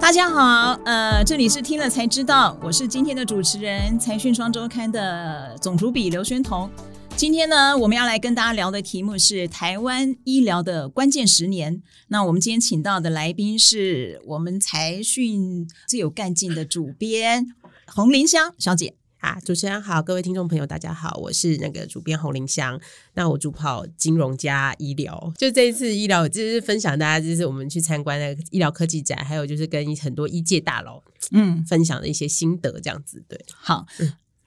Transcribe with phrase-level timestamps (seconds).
[0.00, 6.70] 大家好，呃，这里是听了才知道，我是今天的主持人财讯双周刊的总主笔刘宣彤。
[7.16, 11.82] 今天呢，我们要来跟大家聊的题目是台湾医疗的关键十年。
[12.06, 17.48] 那我们今天请到的来宾是我们财讯最有干劲的主编
[17.86, 18.94] 洪林香小姐。
[19.20, 22.80] 啊，主持人好，各位听众朋友，大家好，我是那个主编洪林香。
[23.14, 31.02] 那我主跑金融加医疗，就这一次医疗，就是分享大家，就是我们去参观那个医疗科技展，还有就是跟很多医界大佬
[31.32, 33.44] 嗯分享的一些心得，这样子对。
[33.56, 33.84] 好，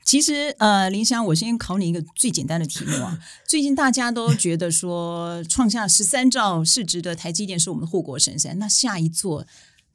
[0.05, 3.19] 其实呃，林香，我先考你一个最简单的题目啊。
[3.45, 9.45] 最近大家都觉得说，创下十三兆市值的台积电是我们的护国神山，那下一座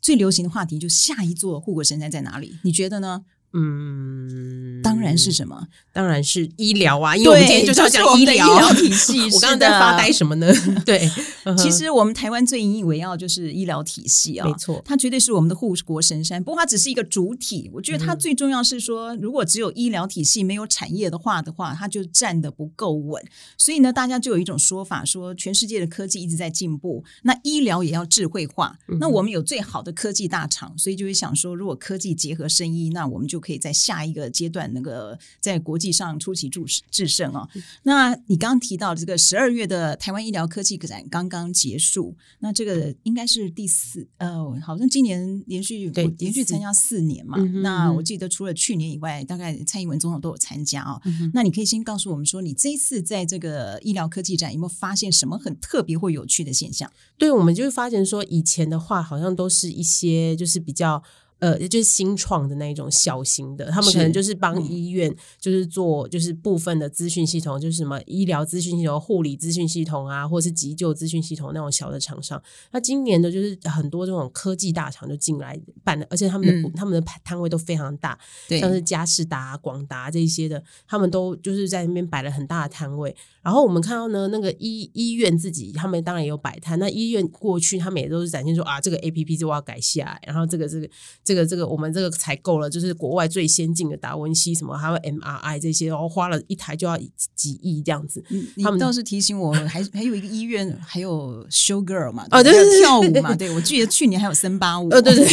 [0.03, 2.59] 最流行的话题就下一座护国神山在哪里？
[2.63, 3.25] 你觉得呢？
[3.53, 5.67] 嗯，当然是什么？
[5.93, 7.17] 当然是医疗啊！
[7.17, 9.23] 因为我们今天就是要讲医疗体系。
[9.33, 10.53] 我刚刚在发呆什么呢？
[10.85, 11.11] 对，
[11.57, 16.43] 其实我们台湾最引以为傲就是医疗体系啊，没错，它绝对是我们的护国神山。
[16.43, 23.23] 不过它只是一个主体，我觉得它最重要是说，如果只有医疗体系没有产业的话的话，它就站得不够稳。
[23.57, 28.79] 所以呢，大家就有一种说法，说全世界的科技一直在进步，那医疗也要智慧化。
[29.01, 37.49] 那我们有最好的科技大厂，所以就会想说，如果科技结合生医，那我们就可以在下一个阶段那个在国际上出奇制制胜啊！
[37.83, 47.37] 那你刚刚提到这个十二月的台湾医疗科技展刚刚结束，那这个应该是第四呃，好像今年连续对连续参加四年嘛。
[47.63, 51.01] 那我记得除了去年以外，大概蔡英文总统都有参加啊。
[51.33, 56.91] 那你可以先告诉我们说，你这一次在这个医疗科技展有没有发现什么很特别或有趣的现象？
[57.19, 61.03] 对，我们就会发现说，以前的话好像都是一些就是比较。
[61.39, 72.43] 呃，就是新创的那一种小型的，他们可能就是帮医院，就是做就是部分的资讯系统，就是什么医疗资讯系统、护理资讯系统啊，或者是急救资讯系统那种小的厂商。
[72.71, 83.15] 那今年的就是很多这种科技大厂就进来办的，而且他们的他们的摊位都非常大，像是佳士达、广达这些的，他们都就是在那边摆了很大的摊位。
[83.47, 86.77] 然后我们看到呢，那个医医院自己，他们当然也有摆摊。
[86.81, 90.89] 那医院过去，他们也都是展现说啊，这个 A P P 就要改下来，然后这个这个
[91.23, 96.99] 这个这个我们这个采购了，就是国外最先进的达文西什么，还有 M R I 这些，然后花了一台就要
[97.37, 98.21] 几亿这样子。
[98.61, 105.25] 他们倒是提醒我， 还还有一个医院还有 Show Girl 嘛，哦，对，跳舞嘛，对我记得去年还有森巴舞，呃，对 对，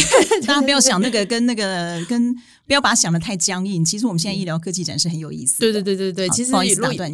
[0.42, 2.32] 大家不要想那个跟那个跟。
[2.66, 3.84] 不要把它想的太僵硬。
[3.84, 5.60] 其实我们现在医疗科技展是很有意思。
[5.60, 6.64] 对对对对对，其实如果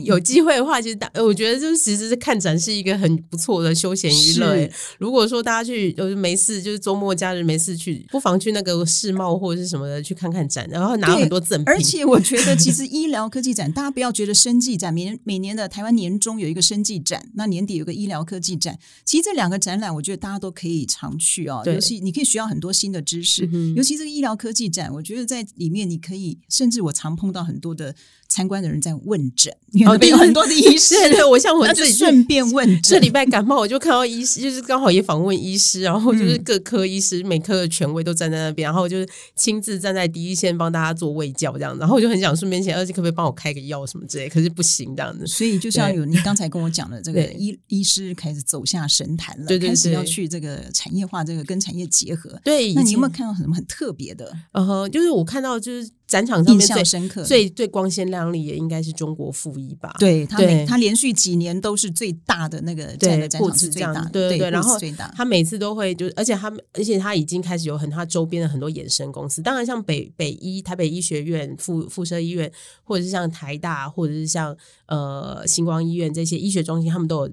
[0.05, 4.71] 有机会的话，其实大我觉得就是其实是看展是一个很不错的休闲娱乐。
[4.99, 11.69] 如果说大家去就是没事，就是周末假日没事去，不妨去那个世贸或者是什么的去看看展，然后拿很多赠品。
[11.69, 18.79] 而且我觉得，其实医疗科技展，大家不要觉得生技展，每年每年的台湾年中有一个生技展，那年底有个医疗科技展。
[19.05, 21.63] 其实这两个展览，我觉得大家都可以常去哦。
[21.67, 23.49] 尤其你可以学到很多新的知识。
[23.77, 27.95] 尤其这个医疗科技展，我觉得在里面你可以，甚至我常碰到很多的。
[28.31, 29.53] 参观的人在问诊，
[29.87, 30.95] 哦，有很多的医师。
[31.11, 32.83] 对，我像我自己顺便问诊。
[32.83, 41.77] 这礼拜感冒，我就看到医师，就是刚好也访问医师，然后就是各科医师、每科的权威都站在那边，然后就是亲自站在第一线帮大家做卫教这样。
[41.79, 44.29] 然后我就很想顺便请，而且可不可以帮我开个药什么之类？
[44.29, 45.27] 可是不行这样子。
[45.27, 52.39] 所以就像有你刚才跟我讲的，这个医医师开始走下神坛了，开始要去这个产业化，这个跟产业结合。
[52.45, 54.33] 对，那你有没有看到什么很特别的？
[54.53, 58.91] 呃，呵，就是我看到就是展场上面最深刻、最最光鲜亮丽，也应该是。
[59.01, 64.51] 中国附一吧，对他，他连续几年都是最大的那个占的展场是最大的，对对。
[64.51, 64.77] 然后
[65.15, 72.51] 他每次都会就，而且他而且他已经开始有很他周边的很多衍生公司，当然像北北医、台北医学院、附附设医院，
[72.83, 74.55] 或者是像台大，或者是像
[74.89, 77.33] 呃星光医院这些医学中心，他们都有。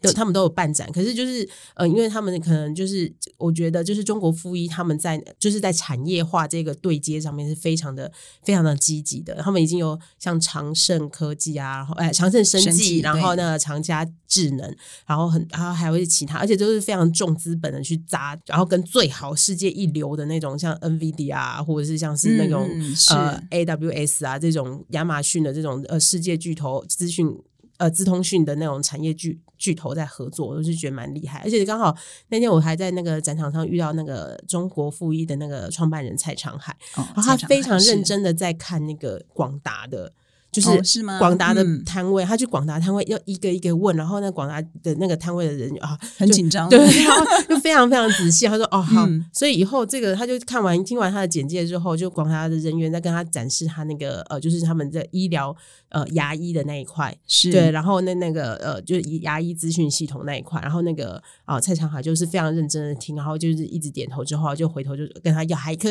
[0.00, 8.10] 对，他们都有办展，可是就是呃，因为他们可能就是，我觉得就是中国富一他们在就是在产业化这个对接上面是非常的
[8.42, 9.34] 非常的积极的。
[9.42, 14.74] 他们已经有像长盛科技啊，然后哎长盛生技，然后呢长嘉智能，
[15.06, 22.66] 然后很然后还有其他，而且都是非常重资本的去砸，然后跟最好世界一流的那种像 NVD 啊，或者是像是那种
[23.10, 27.30] 呃 AWS 啊这种亚马逊的这种呃世界巨头资讯。
[27.76, 31.40] 呃，资通讯的那种产业巨巨头在合作，我就觉得蛮厉害。
[31.44, 31.94] 而且刚好
[32.28, 40.12] 那天我还在那个展场上遇到那个中国复一的那个创办人蔡长海，然后他非常认真的在看那个广达的
[40.50, 48.46] 就是广达的嗯摊位，他去广达摊位要一个一个问，然后那广达的那个摊位的人啊，很紧张，对， 然后就非常非常仔细。
[48.46, 49.06] 他说：“哦，好。
[49.06, 55.54] 嗯所以以后这个，他就看完听完他的简介之后，就广达的人员在跟他展示他那个呃，就是他们的医疗
[55.90, 65.88] 呃牙医的那一块，是对，然后那那个呃，就是牙医资讯系统那一块，然后那个啊、蔡长海就是非常认真的听，然后就是一直点头之后，就回头就跟他要，还可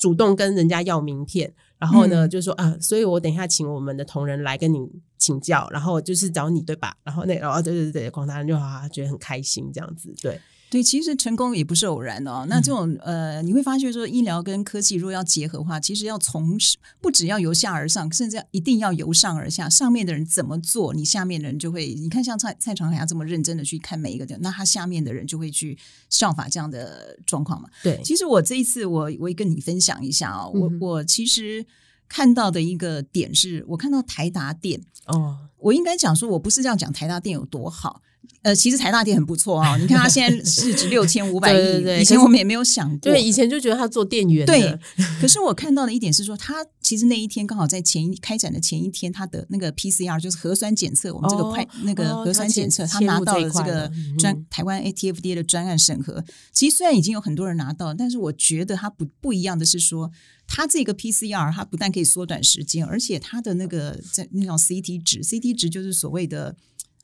[0.00, 6.96] 主动跟人家要名片，然后呢、嗯就说啊，所以我等一下请我们的同仁来跟你请教，然后就是找你对吧？
[7.04, 10.40] 然后那然后对对对，广大人就啊觉得很开心这样子，对，
[10.70, 12.46] 对，其实成功也不是偶然哦。
[12.48, 16.56] 那这种呃，你会发现说，医疗跟科技如果要结合的话，其实要从
[17.00, 19.68] 不只要由下而上，甚至要一定要由上而下。
[19.68, 21.92] 上面的人怎么做，你下面的人就会。
[21.94, 25.76] 你看，像蔡蔡长海他这么认真的去看每一个的，那他下面的人就会去
[26.08, 27.68] 效法这样的状况嘛。
[27.82, 31.66] 对，其实我这一次我我也跟你分享一下哦，我嗯我其实
[32.08, 38.00] 看到的一个点是，我看到台达电，哦，我应该讲说，我不是这样讲台达电有多好。
[38.42, 42.98] 呃，其实台大店很不错啊、你看它现在市值六千五百亿，对对对以前我们也没有想过。
[43.12, 44.78] 对，以前就觉得他做店员，对，
[45.20, 56.24] 可是我看到的一点是说，他其实那一天刚好在前一开展的前一天，他的那个 PCR 就是核酸检测，我们这个哦快、那个哦核酸检测，他拿到了这个专、台湾 ATFDA 的专案审核。
[56.52, 60.10] 其实虽然已经有很多人拿到，但是我觉得它不不一样的是说，
[60.46, 66.56] 它这个 PCR 它不但可以缩短时间，而且它的那个在那种 CT 值，CT 值就是所谓的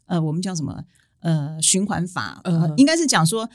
[0.07, 0.83] 呃，我们叫什么
[1.21, 3.49] 呃循环法，呃嗯，应该是讲说。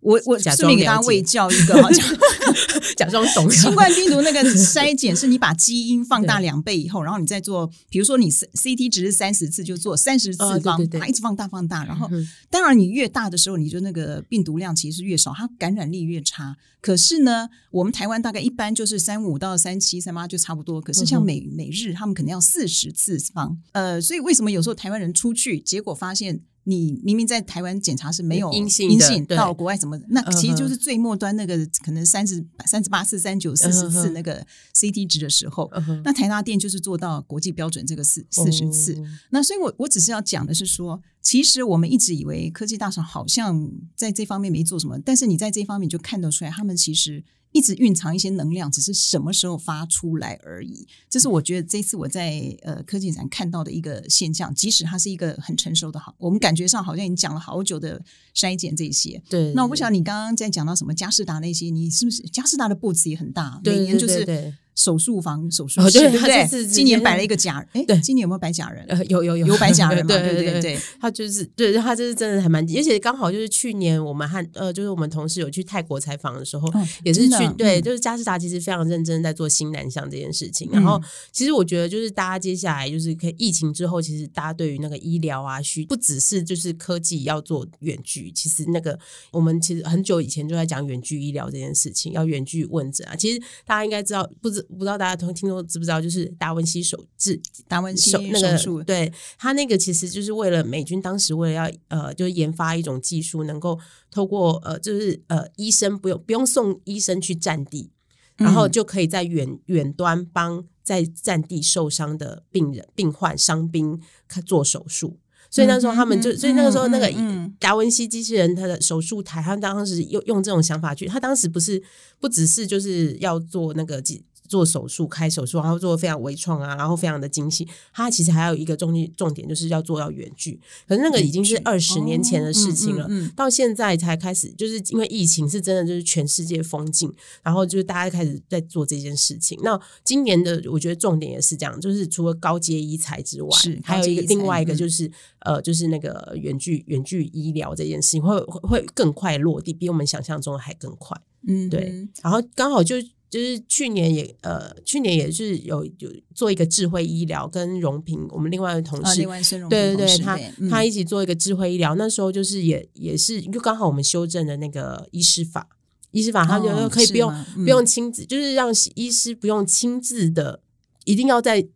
[0.00, 1.90] 我我假顺便给大家喂教一个哈，
[2.96, 16.56] 讲假装懂新冠病毒那个筛检是你把基因放大两倍以后，然后你再做，比如说你 C CT 值是三十次，就做三十次哦对方，对对把它一直放大放大，然后嗯当然你越大的时候，你就那个病毒量其实越少，它感染力越差。
[16.80, 26.40] 可是呢，我们台湾大概一般就是三五到三七三八就差不多，可是像美美日他们可能要四十次方，呃，所以为什么有时候台湾人出去，结果发现。
[26.64, 29.98] 你明明在台湾检查是没有阴性阴性，到国外怎么？
[30.08, 35.70] 那其实就是最末端那个可能三十三十八次、三九四十次那个 CT 值的时候，
[36.04, 38.94] 那台大电就是做到国际标准这个四四十次。
[38.94, 50.86] 哦那所以我，我只是要讲的是说，其实我们一直以为科技大厂好像在这方面没做什么，但是你在这方面就看得出来，他们其实一直蕴藏一些能量，只是什么时候发出来而已。
[51.08, 58.00] 这是我觉得这次我在呃科技展看到的一个现象，即使它是一个很成熟的好，我们感觉上好像已经讲了好久的
[58.34, 59.20] 筛检这些。
[59.28, 68.84] 对，那我不晓得你刚刚在讲到什么加士达那些，你是不是加士达的步子也很大，对每年就是对对手术房、手术哦室，对不对今年摆了一个假，哎对，今年有没有摆假人？
[68.88, 70.08] 呃有有有有摆假人嘛？
[70.14, 80.70] 对对对对对，他就是对他就是真的还蛮，而且刚好就是去年我们和呃，就是我们同事有去泰国采访的时候，哦也是去对，嗯就是嘉士达其实非常认真在做新南向这件事情。
[80.70, 81.02] 然后
[81.32, 88.96] 其实我觉得就是大家接下来就是可以疫情之后，其实大家对于那个医疗啊需不只是就是科技要做远距，其实那个
[89.32, 93.16] 我们其实很久以前就在讲远距医疗这件事情，要远距问诊啊。
[93.16, 103.78] 其实大家应该知道，不知不知道大家听听众知不知道，就是达文西手治达文西手那个对他那个其实就是为了美军当时为了要呃，就是研发一种技术，能够
[104.10, 107.90] 透过呃，就是呃，医生不用不用送医生去战地，
[108.36, 115.18] 然后嗯就可以在远远端帮在战地受伤的病人、病患、伤兵看做手术。
[115.50, 117.10] 所以那时候他们就，所以那个时候那个
[117.58, 121.82] 达文西机器人，他的手术台，他当时用用这种想法去，他当时不是
[122.20, 137.12] 不只是就是要做那个机做手术开手术，然后做的非常微创啊，然后非常的精细，它其实还有一个重重点就是要做到远距，可是那个已经是二十年前的事情了，哦嗯嗯嗯到现在才开始，就是因为疫情是真的就是全世界封禁，
[137.42, 139.58] 然后就是大家开始在做这件事情。
[139.62, 151.20] 那今年的我觉得重点也是这样，就是除了高阶医材之外，是还有一个另外一个嗯就是、呃，就是那个远距远距医疗这件事情会会会更快落地，比我们想象中的还更快。
[151.46, 152.96] 嗯，对嗯然后刚好就
[153.30, 159.22] 就是去年也呃，去年也是有有做一个智慧医疗，跟荣平我们另外的同啊，事。
[159.68, 165.68] 对对对，他嗯他一起做一个智慧医疗，那时候就是也也是就刚好我们修正的那个医师法，
[166.12, 170.60] 医师法他就哦可以不用、不用亲自，就是让医师不用亲自的，
[171.04, 171.66] 一定要在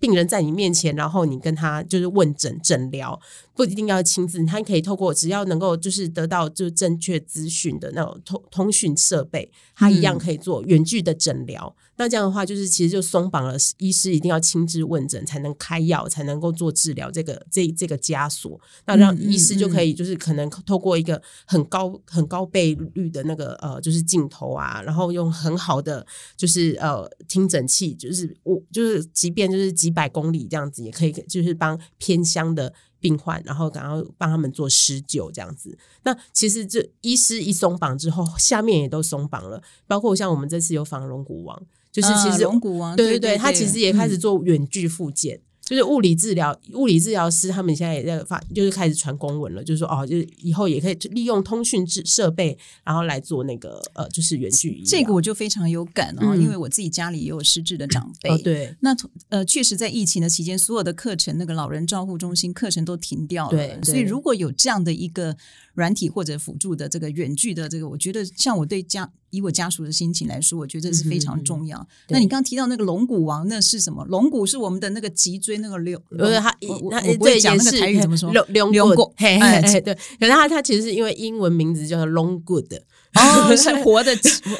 [0.00, 3.18] 病人在你面前，然后你跟他就是问诊诊疗，
[3.54, 11.76] 不不一定要亲自，他可以透过只要能够就是得到就是正确资讯的那种通通讯设备，他一样可以做远距的诊疗。
[12.00, 18.58] 那这样的话，就是其实就松绑了医师一定要亲自问诊才能开药，才能够做治疗这个这这个枷锁。
[18.86, 26.06] 那让医师就可以就是可能透过一个很高很高倍率的那个呃就是镜头啊，然后用很好的
[26.38, 35.76] 就是呃听诊器，就是我就是即便就是几百公里这样子也可以，就是帮偏乡的病患，然后然后帮他们做施救这样子。
[36.04, 41.62] 那其实这医师一松绑之后，下面也都松绑了，包括像我们这次有访龙骨王。
[41.92, 54.82] 就是其实龙骨王，对对，对他其实也开始做远距复健，就是物理治疗，物理治疗师他们现在也在发，就是开始传公文了，就是说哦，就是以后也可以利用通讯制设备，然后来做那个呃，就是远距。
[54.84, 58.38] 这个我就非常有感哦，因为我自己家里也有失智的长辈。
[58.38, 58.94] 对，那
[59.28, 63.56] 呃，确实在疫情的期间，所有的课程，那个老人照护中心课程都停掉了。
[63.56, 65.36] 对所以如果有这样的一个
[65.74, 69.10] 软体或者辅助的这个远距的这个，我觉得像我对家。
[69.30, 71.86] 以我家属的心情来说，我觉得是非常重要。
[72.08, 74.04] 那你刚刚提到那个龙骨王，那是什么？
[74.06, 76.50] 龙骨是我们的那个脊椎那个六，不是他，
[76.90, 78.32] 他对讲那个台语怎么 说？
[78.32, 79.94] 龙龙骨， 哎，对。
[80.18, 82.72] 可是他他其实是因为英文名字叫做 Long Good，
[83.14, 84.16] 哦， 是活的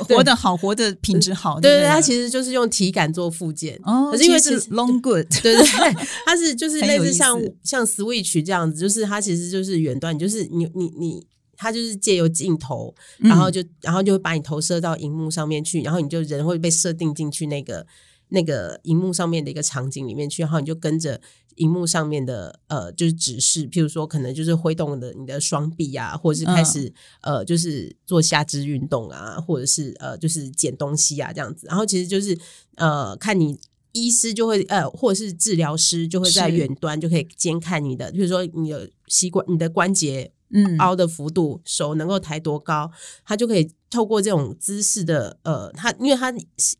[0.08, 1.60] 活的好，活的品质好。
[1.60, 3.78] 对对，他其实就是用体感做附件。
[3.84, 5.64] 哦，可是因为是 Long Good，对对，
[6.24, 11.26] 它是就是类似像像 Switch 这样子，就是它其实就是远端，就是你你你。
[11.61, 17.87] 它就是借由镜头，然后就然后就会把你投射到荧幕上面去，然后你就人会被设定进去那个
[18.31, 21.21] 那个荧幕上面的一个场景里面去，然后你就跟着
[21.57, 26.90] 荧幕上面的呃就是指示，譬如说可能就是挥动的你的双臂啊，或者是开始
[27.21, 32.35] 呃就是做下肢运动啊，或者是呃就是捡东西啊这样子，然后其实就是
[32.76, 33.61] 呃看你
[33.93, 40.33] 医师就会呃或者是治疗师就会在远端就可以监看你的，比如说你的膝关你的关节。
[40.52, 42.90] 嗯，凹的幅度，手能够抬多高，
[43.25, 43.73] 它就可以。
[43.90, 46.32] 透过这种姿势的呃，它因为它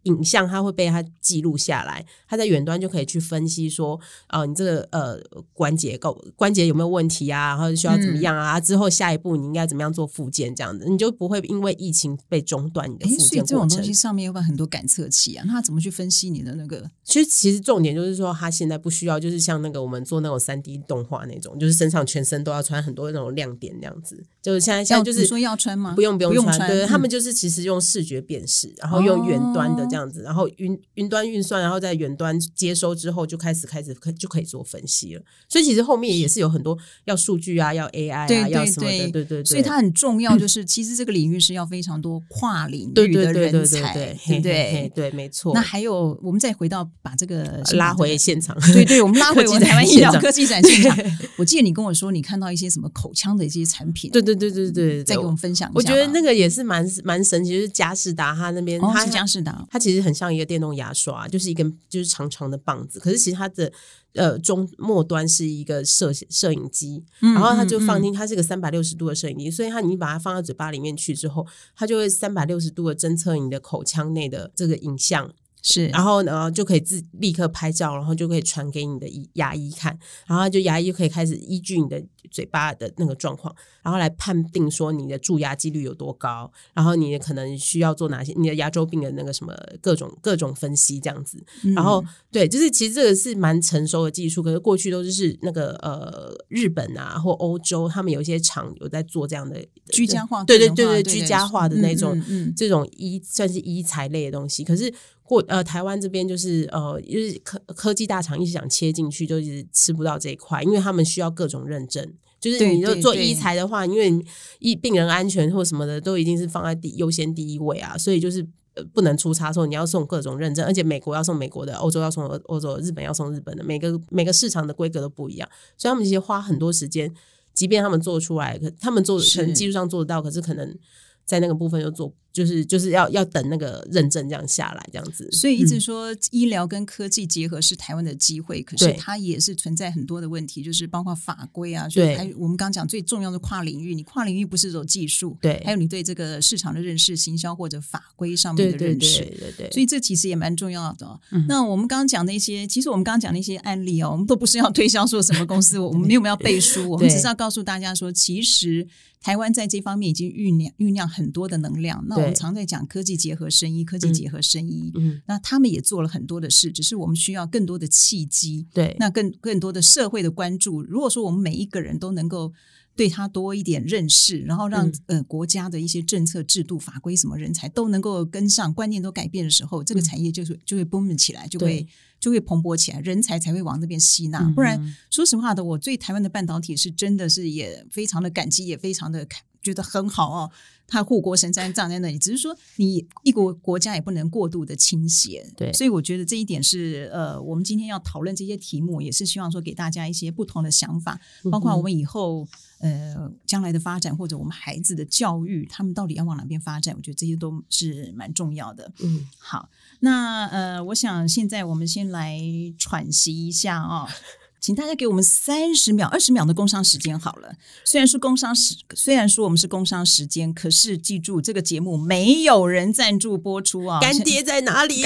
[0.05, 3.99] 影像它会被它记录下来，它在远端就可以去分析说，
[4.29, 5.19] 啊，你这个呃
[5.53, 8.61] 关节构关节有没有问题啊，然后需要怎么样啊？
[8.61, 13.47] 之后下一步你应该怎么样做复健这样子，你就不会因为疫情被中断你的复健过程。
[13.47, 15.45] 这种东西上面有没有很多感测器啊？
[15.49, 16.89] 那它怎么去分析你的那个？
[17.03, 24.23] 其实其实重点就是说，它现在不需要，就是像那个我们做那种三 D 动画那种，就是身上全身都要穿很多那种亮点那样子。
[24.41, 25.95] 就是现在现在就是说要穿吗？
[25.97, 27.00] 不用不用穿，对他。
[27.01, 35.23] 他们就是其实用视觉辨识，然后用远端的这样子，然后云云端运算，然后在远端接收之后，就开始开始可就可以做分析了。
[35.49, 36.77] 所以其实后面也是有很多
[37.07, 39.43] 要数据啊，要 AI 啊，要什么的，对对。
[39.47, 44.93] 所以它很重要，就是其实这个领域是要非常多跨领域的人才，对不对？
[44.95, 45.55] 对，没错。
[45.55, 50.99] 那还有，我们再回到把这个拉回现场，对对，我们 拉回我们台湾医疗科技展现场。
[51.39, 55.75] 我记得你跟我说，你看到一些什么口腔的一些产品，对对对对对，再给我们分享一下。
[55.75, 63.73] 我觉得那个也是蛮蛮神奇，就是佳士达它那边，它是佳士达，它其实很像一个电动牙刷，就是一根就是长长的棒子，可是其实它的
[64.15, 75.31] 呃中末端是一个摄摄影机，然后它就放进，它是个三百六十度的摄影机，所以它你把它放到嘴巴里面去之后，它就会三百六十度的侦测你的口腔内的这个影像。
[75.63, 91.43] 是，然后呢，就可以自立刻拍照，然后就可以传给你的牙医看，然后就牙医就可以开始依据你的嘴巴的那个状况，然后来判定说你的蛀牙几率有多高，然后你可能需要做哪些，你的牙周病的那个什么各种各种分析这样子。
[91.75, 99.63] 然后对，就是其实这个是蛮成熟的技术，可是过去都是那个呃日本啊或欧洲，他们有一些厂有在做这样的
[99.93, 102.21] 居家化，对对对对，居家化的那种
[102.57, 104.93] 这种医算是医材类的东西，可是。
[105.31, 112.13] 过呃，台湾这边就是呃，就是科科技大厂一直想切进去，就一直吃不到这一块，因为他们需要各种认证。
[112.41, 114.25] 就是你就做医材的话，因为
[114.59, 118.45] 医病人安全或什么的都一定是放在第优先第一位啊，所以就是
[118.93, 119.65] 不能出差错。
[119.67, 127.15] 你要送各种认证，而且美国要送美国的，欧洲要送欧洲，日本要送日本的，每个每个市场的规格都不一样，所以他们其实花很多时间，
[127.55, 130.77] 即便他们做出来，可他们做可能技术上做得到，可是可能
[131.25, 132.13] 在那个部分又做。
[132.33, 151.21] 就是就是要要等那个认证这样下来这样子，所以一直说医疗跟科技结合是台湾的机会，可是它也是存在很多的问题，就是包括法规啊，对，还有我们刚讲最重要的跨领域，你跨领域不是走技术，对，还有你对这个市场的认识、行销或者法规上面的认识，对对对，所以这其实也蛮重要的。
[151.49, 158.87] 那我们刚刚讲的一些，其实我们刚刚讲的一些案例哦，我们都不是要推销说什么公司，我们没有要背书，我们只是要告诉大家说，其实
[159.21, 162.05] 台湾在这方面已经酝酿酝酿很多的能量。
[162.09, 164.93] 那我们常在讲科技结合生医，科技结合生医。
[164.95, 170.83] 嗯，那他们也做了很多的事，只是我们需要更多的契机，对，那更更多的社会的关注。
[170.83, 172.53] 如果说我们每一个人都能够
[172.97, 181.87] 对他多一点认识，然后让、嗯呃国家的一些政策、制度、法规、什么人才都能够跟上，观念都改变的时候，这个产业就是就会 boom 起来，就会
[182.19, 184.41] 就会蓬勃起来，人才才会往那边吸纳。
[184.41, 189.27] 嗯不然，说实话的，我对台湾的半导体是真的是也非常的感激，也非常的
[189.63, 190.51] 觉得很好哦。
[190.91, 195.49] 它护国神山站在那里，只是说你一国国家也不能过度的倾斜。
[195.57, 202.47] 对所以我觉得这一点是呃，我们今天要讨论这些题目，也是希望说给大家一些不同的想法，嗯包括我们以后
[202.81, 208.93] 呃将来的发展，或者我们孩子的教育，他们到底要往哪边发展，我觉得这些都是蛮重要的。
[209.01, 209.69] 嗯，好，
[210.01, 212.41] 那呃，我想现在我们先来
[212.77, 214.09] 喘息一下啊、
[214.61, 217.55] 请大家给我们三十秒、二十秒的工商时间好了。
[217.85, 224.01] 虽然是工商时，虽然说我们是工商时间，可是记住这个节目没有人赞助播出啊。
[224.01, 225.03] 干爹在哪里？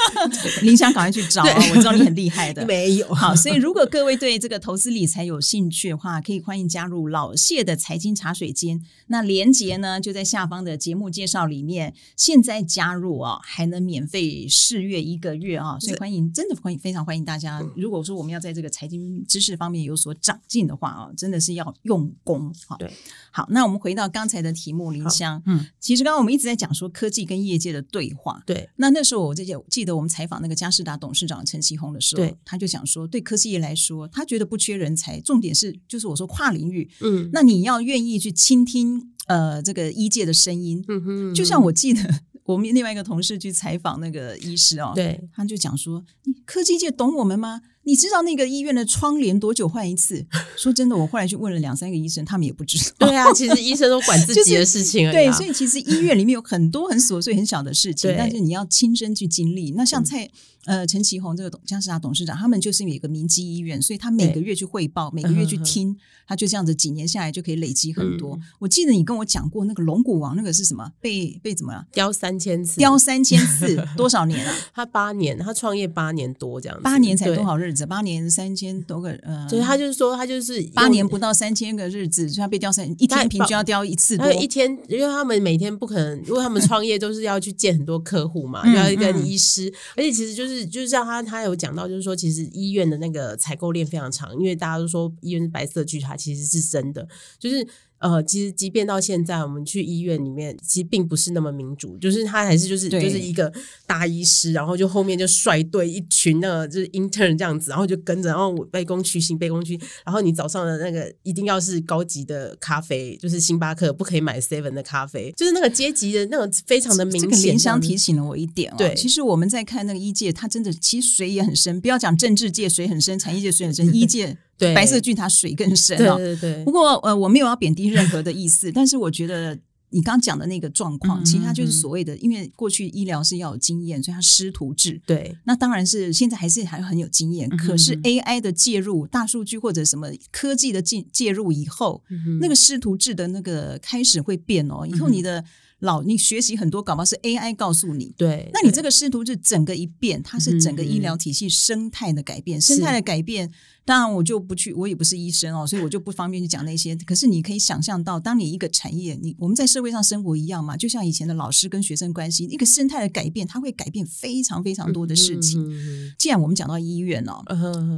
[0.62, 1.56] 林香赶快去找啊！
[1.70, 2.66] 我知道你很厉害的。
[2.66, 8.82] 没有，好，所以如果各位对这个投资理财有兴趣的话，可以欢迎加入老谢的财经茶水间。
[9.06, 11.94] 那连接呢就在下方的节目介绍里面。
[12.16, 17.64] 现在加入啊，还能免费试阅一个月啊，所以欢迎，真的欢迎，非常欢迎大家。
[17.74, 22.76] 如果说我们要在这个财经知识方面有所长进的话啊，真的是要用功哈。
[22.78, 22.92] 对，
[23.30, 47.62] 好，那我们回到刚才的题目，林香，嗯，其实刚刚我们一直在讲说科技跟业界的对话，对，那那时候我记得记得我们采访那个嘉士达董事长陈其宏的时候对，他就讲说，对科技业来说，他觉得不缺人才，重点是就是我说跨领域，嗯，那你要愿意去倾听呃这个医界的声音，嗯哼，就像我记得我们另外一个同事去采访那个医师哦，对，他就讲说，你科技界懂我们吗？
[47.84, 50.24] 你知道那个医院的窗帘多久换一次？
[50.56, 53.06] 说真的，我后来去问了两三个医生，他们也不知道。
[53.08, 55.32] 对啊，其实医生都管自己 的事情而已对，啊。
[55.32, 59.72] 所以其实医院里面有很多很琐碎、很小的事情，但是你要亲身去经历。
[59.72, 60.28] 那像蔡、
[60.66, 65.96] 呃陈其宏这个董嘉士达董事长，他们就是有一个民基医院，所以他每个月去汇报，每个月去听，
[66.28, 68.36] 他就这样子几年下来就可以累积很多。
[68.36, 70.92] 嗯我记得你跟我讲过那个龙骨王那个是什么？
[71.00, 71.86] 被被怎么了？
[71.92, 74.54] 雕三千次，雕三千次，多少年啊？
[74.74, 77.42] 他八年，他创业八年多这样子，八年才多？
[77.42, 77.86] 少日子？
[77.86, 84.32] 八年三千多个呃，所以他就是说，他就是八年不到三千个日子，所以他被雕三一天平均要雕一次多他。
[84.32, 97.06] 一天，因为他们每天不可能，因为他们创业都是要去见很多客户嘛，嗯要嗯跟医师，而且其实就是就是像他他有讲到，就是说其实医院的那个采购链非常长，因为大家都说医院是白色巨塔，其实是真的，
[97.38, 97.66] 就是。
[98.00, 103.52] 呃，其实即便到现在，我们去医院里面，其实并不是那么民主，就是他还是就是就是一个
[103.86, 117.44] 大医师，然后就后面就率队一群那个就是 intern 这样子，然后就跟着，然后我卑躬屈膝，卑躬屈，然后你早上的那个一定要是高级的咖啡，就是星巴克不可以买 seven 的咖啡，就是那个阶级的那种非常的明这个显。
[117.44, 118.76] 联想提醒了我一点哦。
[118.78, 121.78] 对其实我们在看那个医界，它真的其实水也很深。
[121.80, 126.16] 不要讲政治界水很深，产业界水很深， 医界对白色巨塔水更深对哦。
[126.16, 129.58] 对对不过呃，我没有要贬低任何的意思， 但是我觉得。
[129.92, 135.02] 你刚刚讲的那个状况，嗯其实它就是所谓的，因为过去医疗是要有经验，所以它师徒制。
[135.04, 144.86] 对那当然是现在还是还很有经验，嗯可是 AI 的介入、大数据或者什么科技的介介入以后，嗯那个师徒制的那个开始会变哦。
[144.86, 145.44] 以后你的
[145.80, 148.14] 老你学习很多，搞不好是 AI 告诉你。
[148.16, 153.50] 对，那你这个师徒制整个一变，它是整个医嗯疗体系生态的改变，生态的改变。
[153.90, 156.94] 当然，我就不去，我也不是医生哦，所以我就不方便去讲那些。
[156.94, 165.60] 可是你可以想象到，当你一个产业，你我们在社会上生活一样嘛，就像以前的老师跟学生关系，一个生态的改变，它会改变非常非常多的事情。
[165.68, 167.42] 嗯既然我们讲到医院哦，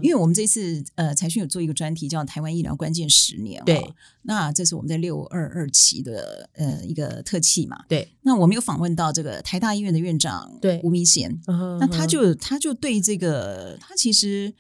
[0.02, 7.84] 因为我们这次呃财讯有做一个专题叫《台湾医疗关键十年》哦，对，那这是我们在六二二期的呃一个特辑嘛。
[7.86, 14.54] 对，那我们有访问到这个台大医院的院长对吴明贤，嗯那他就他就对这个他其实。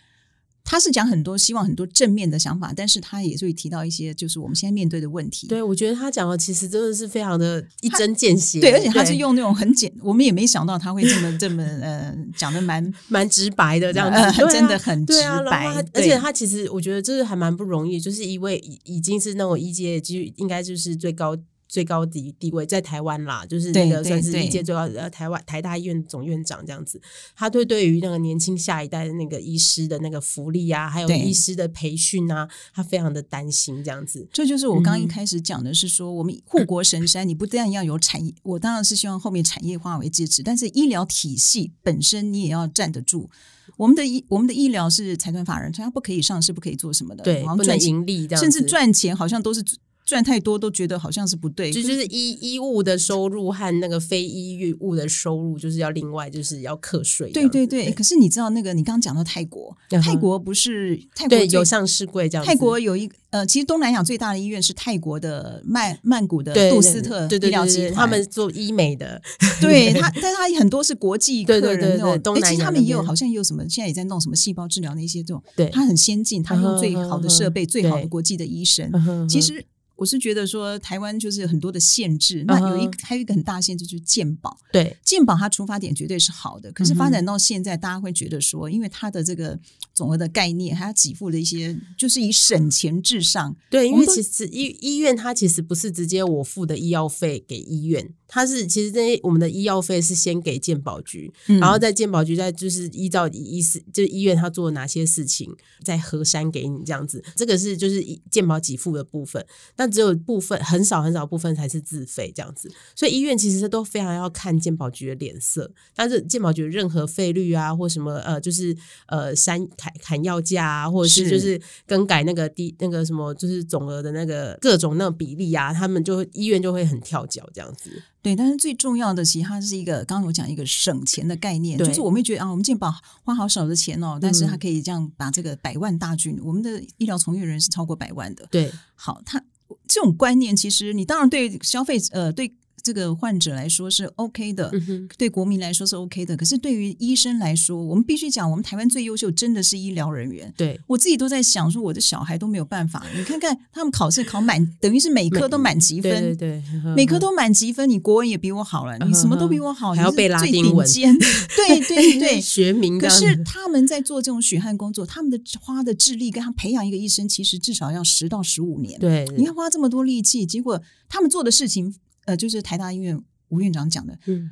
[0.64, 5.46] 他是讲很多希望很多正面的想法，但是他也会提到一些就是我们现在面对的问题。
[5.48, 15.14] 对我觉得他讲的其实真的是非常的一针见血，对，而且他是用那种很简，我们也没想到他会这么这么呃 讲的蛮 蛮直白的这样子，真的很直
[15.50, 21.36] 白而且他其实我觉得这是还蛮不容易，就是一位已已经是那种一阶就应该就是最高。
[21.72, 27.00] 最高地地位在台湾啦，就是那个算是一届最高呃台湾台大医院总院长这样子，
[27.34, 34.28] 他对对于那个年轻下一代的那个医师的那个福利啊，还有医师的培训啊，他非常的担心这样子。
[34.30, 43.30] 这就是我刚刚一嗯开始讲的，是说我们护国神山，你不但要有产业，我当然是希望后面产业化为支持，但是医疗体系本身你也要站得住。
[43.78, 49.64] 我们的医我们的医疗是财团法人，它不可以上市，不可以做什么的，对，不能好像赚，盈利这样，甚至赚钱好像都是
[50.04, 57.30] 赚太多都觉得好像是不对，这就是医医务的收入和那个非医务的收入，就是要另外就是要课税。
[57.30, 69.20] 对对对，可是你知道那个你刚刚讲到泰国，泰国不是泰国有上市柜这样，泰国有一呃，其实东南亚最大的医院是泰国的曼曼谷的杜斯特医疗集团，他们做医美的，
[69.60, 78.90] 对他，但他很多是国际客人那种，其实他们也有好像也有什么，现在也在弄什么细胞治疗那些这种，对，他很先进，他用最好的设备，最好的国际的医生，
[79.28, 79.64] 其实。
[80.02, 84.58] 我是觉得说台湾就是很多的限制，那有一还有一个很大限制就是健保。
[84.72, 89.56] 对，健保它出发点绝对是好的，可是发展到现在，大家会觉得说，因为它的这个
[89.94, 93.54] 总额的概念，还有给付的一些，就是以省钱至上。
[93.70, 98.12] 对，因为其实医医院它其实不是直接我付的医药费给医院。
[98.26, 109.44] 它是其实这些我们的医药费是先给健保局，然后在健保局再就是依照医师就是医院他做了哪些事情再核删给你这样子，这个是就是健保给付的部分，
[109.76, 118.76] 但只有部分很少很少部分才是自费这样子，所以医院其实都非常要看健保局的脸色，但是健保局任何费率啊或什么呃就是
[119.06, 128.02] 呃删砍砍药价啊，或者是就是更改那个低那个什么就是总额的那个各种那个比例啊，他们就医院就会很跳脚这样子。
[128.22, 132.88] 对，但是最重要的，其实它是一个，刚刚我讲一个省钱的概念，就是我们觉得啊，我们健保
[133.24, 138.46] 花好少的钱哦，但是它可以这样把这个百万大军，我们的医疗从业人是超过百万的。
[138.48, 139.42] 对，好，它
[139.86, 142.52] 这种观念，其实你当然对消费呃对。
[142.82, 144.70] 这个患者来说是 OK 的，
[145.16, 146.36] 对国民来说是 OK 的。
[146.36, 150.52] 可是对于医生来说，我们必须讲，我们台湾最优秀真的是医疗人员。
[150.56, 153.06] 对我自己都在想，说我的小孩都没有办法。
[153.16, 156.62] 你看看他们考试考满，等于是每科都满积分，对对，
[156.96, 157.88] 每科都满积分。
[157.88, 162.98] 你国文也比我好了，你什么都比我好，还要背拉丁文，对对对， 学名。
[162.98, 168.98] 可是他们在做这种血汗工作，他们的花的智力跟他培养一个医生，其实至少要十到十五年。
[168.98, 173.22] 对，你要花这么多力气，结果他们做的事情，呃，就是台大医院。
[173.48, 174.50] 吴院长讲的，嗯，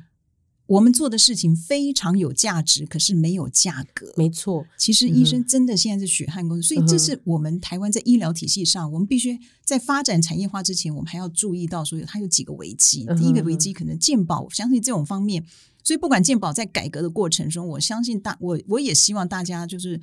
[0.67, 4.13] 我们做的事情非常有价值，可是没有价格。
[4.15, 13.07] 没错，其实医生真的现在是血汗工作，所以这是我们台湾在医疗体系上，我们必须在发展产业化之前，我们还要注意到，说它有几个危机。
[13.17, 15.43] 第一个危机可能健保，相信这种方面，
[15.83, 19.99] 所以不管健保在改革的过程中，我相信大我我也希望大家就是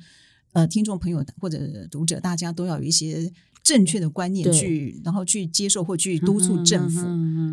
[0.51, 3.31] 呃，听众朋友或者读者，大家都要有一些。
[3.69, 7.05] 正确的观念去，然后去接受或去督促政府。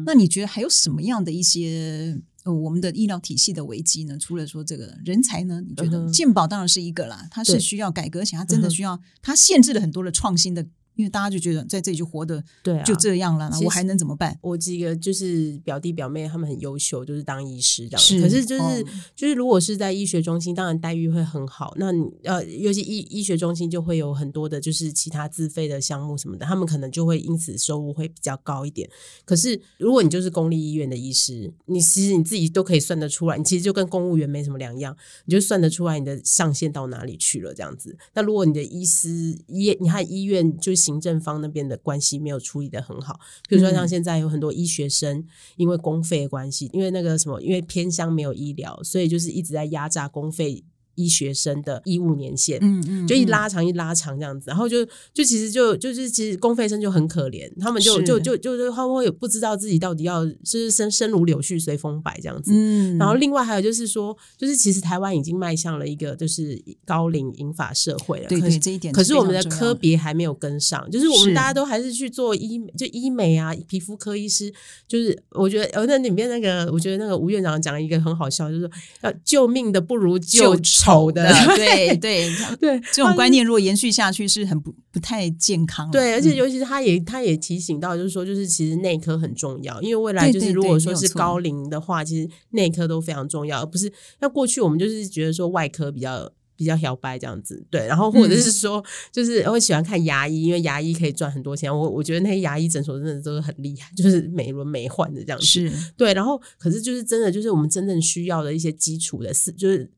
[0.07, 4.16] 那你觉得还有什么样的一些呃，我们的医疗体系的危机呢？
[4.18, 5.61] 除了说这个人才呢？
[5.61, 10.66] 你觉得健保当然是一个啦，它是需要改革，而且它真的需要，它限制了很多的创新的。
[10.96, 14.37] 因为大家就觉得在这里就活得对，就这样了，那我还能怎么办？
[14.40, 18.22] 我几个就是表弟表妹，他们很优秀，就是当医师这样。
[18.22, 21.74] 可是就是就是，如果是在医学中心，当然待遇会很好。
[21.76, 21.92] 那
[22.24, 28.88] 呃，尤其医医学中心就会有很多的，就是其他自费的项目什么的，他们可能就会因此收入会比较高一点。
[29.26, 37.94] 可是如果你就是公立医院的医师，你其实你自己都可以算得出来，你其实就跟公务员没什么两样，你就算得出来你的上限到哪里去了这样子。
[38.14, 40.72] 那如果你的医师医，你看医院就。
[40.87, 43.18] 行政方那边的关系没有处理的很好，
[43.49, 45.25] 比如说像现在有很多医学生，
[45.57, 50.64] 因为公费的关系，因为那个什么，因为偏乡没有医疗，所以就是一直在压榨公费。
[50.96, 74.52] 医学生的医务年限，嗯嗯，就一拉长一拉长这样子，然后就就其实就就是其实公费生就很可怜，他们就就就就是他们会不知道自己到底要就是生生如柳絮随风摆这样子，嗯，然后另外还有就是说，就是其实台湾已经迈向了一个就是高龄银法社会了，对对，这一点，可是我们的科别还没有跟上，就是我们大家都还是去做医就医美啊，皮肤科医师，
[74.88, 78.70] 就是我觉得呃那里面那个我觉得那个吴院长讲一个很好笑，就是说
[79.02, 80.56] 要救命的不如救。
[80.87, 85.90] 丑的，对 对对，这种观念如果延续下去，是很不不太健康。
[85.90, 96.31] 对，而且尤其是他也他也提醒到，就是说，就是其实内科很重要，因为未来就是如果说是高龄的话，其实内科都非常重要，而不是那过去我们就是觉得说外科比较。
[96.57, 101.71] 比较摇摆这样子，对，然后或者是说，就是会喜欢看牙医，因为牙医可以赚很多钱。
[101.71, 105.45] 我我觉得那些牙医诊所真的都是很厉害，就是美轮美奂的这样子。
[105.45, 109.88] 是，对，然后可是就是真的，就是我们真正需要的一些基础的四，就是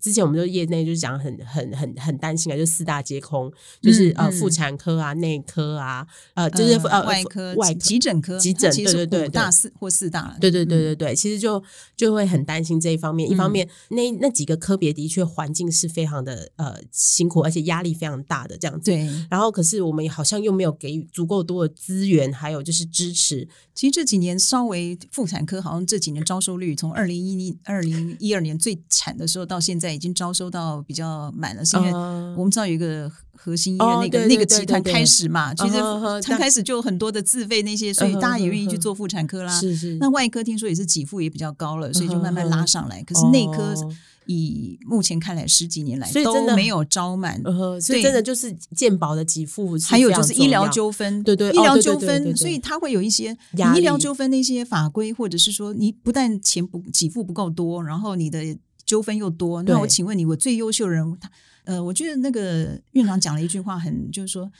[0.00, 11.62] 之前我们就业内就讲很很很很担心啊，就四大皆空，就是呃妇产科啊、内科啊，呃就是呃外科、外急诊科、急诊，对对对，大四或四大，对对对对对，其实就
[11.96, 13.28] 就会很担心这一方面。
[13.30, 16.74] 一方面，那那几个科别的确环境是非常的呃。
[16.92, 18.90] 辛苦，而且压力非常大的这样子。
[18.90, 23.48] 对，然后可是我们好像又没有给予足够多的资源，还有就是支持。
[23.74, 31.64] 其实这几年稍微妇产科好像这几年招收率，从二零一二零一二年最惨的时候到现在，已经招收到比较满了。
[31.64, 39.60] 是因为我们知道有一个核心医院哦那个、那个集团开始嘛，其实嗯哼哼他开始就有很多的自费那些，所以大家也愿意去做妇产科啦。
[39.60, 43.02] 是是，那外科听说也是给付也比较高了，所以就慢慢拉上来。
[43.02, 43.94] 可是内科哦
[44.26, 53.36] 以目前看来十几年来都没有招满，呃，所以真的就是健保的给付，还有就是医疗纠纷，医疗对对哦对对纠纷，所以它会有一些
[53.76, 61.30] 医疗纠纷的一些法规，或者是说你不但钱不给付不够多，然后你的纠纷又多，那我请问你，我最优秀的人，他
[61.64, 64.50] 呃，我觉得那个院长讲了一句话很，就是说。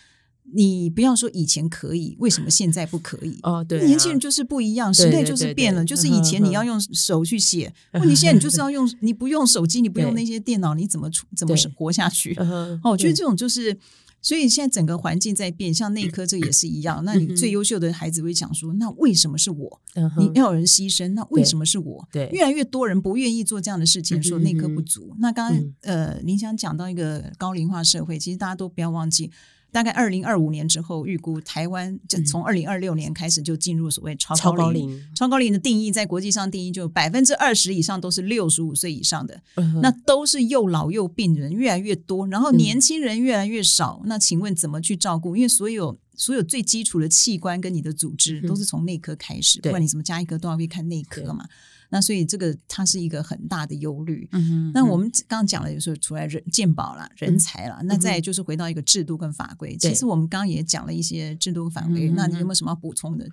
[0.53, 3.39] 你不要说以前可以，为什么现在不可以？
[3.43, 5.85] 哦，对啊，年轻人就是不一样，时代就是对对对变了。
[5.85, 12.37] 就是以前你要用手去写， 问题现在你就是要用，你不用手机，你不用那些电脑，你怎么出怎么活下去？
[12.39, 13.77] 嗯哦，我觉得这种就是，
[14.21, 17.03] 所以现在整个环境在变，像内科这也是一样。
[17.05, 19.81] 那你最优秀的孩子会讲说，那为什么是我？
[19.95, 22.07] 嗯你要有人牺牲，那为什么是我？
[22.13, 25.15] 对越来越多人不愿意做这样的事情，说内科不足。
[25.19, 29.31] 那刚呃，林想讲到一个高龄化社会，其实大家都不要忘记。
[29.75, 34.89] 大概二零二五年之后，预估台湾就从二零二六年开始就进入所谓超高龄。
[34.89, 44.01] 龄，超高龄的定义在国际上定义就百分之二十以上都是六十五岁以上的，嗯那都是又老又病人越来越多，然后年轻人越来越少。
[44.05, 45.35] 那请问怎么去照顾？
[45.35, 51.45] 因为所有所有最基础的器官跟你的组织嗯都是从内科开始，不管你什么加一科都要去看内科嘛。
[51.91, 54.29] 那所以这个它是一个很大的忧虑。
[54.33, 59.75] 嗯哼那我们刚刚讲了，就是除了人健保啦、人才啦，那再就是回到一个制度跟法规。
[59.75, 63.27] 嗯其实我们刚刚也讲了一些制度跟法规，嗯那你有没有什么要补充的